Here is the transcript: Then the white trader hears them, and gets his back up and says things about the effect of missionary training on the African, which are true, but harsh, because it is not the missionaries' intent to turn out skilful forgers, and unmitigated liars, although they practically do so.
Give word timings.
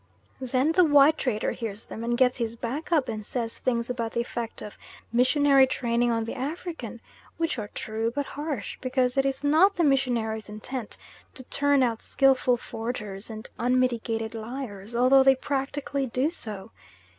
Then 0.41 0.71
the 0.71 0.83
white 0.83 1.15
trader 1.19 1.51
hears 1.51 1.85
them, 1.85 2.03
and 2.03 2.17
gets 2.17 2.39
his 2.39 2.55
back 2.55 2.91
up 2.91 3.07
and 3.07 3.23
says 3.23 3.59
things 3.59 3.87
about 3.87 4.13
the 4.13 4.21
effect 4.21 4.63
of 4.63 4.75
missionary 5.13 5.67
training 5.67 6.11
on 6.11 6.23
the 6.23 6.33
African, 6.33 6.99
which 7.37 7.59
are 7.59 7.67
true, 7.67 8.09
but 8.09 8.25
harsh, 8.25 8.79
because 8.81 9.15
it 9.15 9.27
is 9.27 9.43
not 9.43 9.75
the 9.75 9.83
missionaries' 9.83 10.49
intent 10.49 10.97
to 11.35 11.43
turn 11.43 11.83
out 11.83 12.01
skilful 12.01 12.57
forgers, 12.57 13.29
and 13.29 13.47
unmitigated 13.59 14.33
liars, 14.33 14.95
although 14.95 15.21
they 15.21 15.35
practically 15.35 16.07
do 16.07 16.31
so. 16.31 16.71